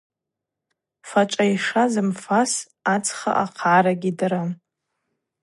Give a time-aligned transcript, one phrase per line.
[1.09, 2.53] Фачӏв айша зымфас
[2.93, 4.49] ацха ахъгӏара гьидырам.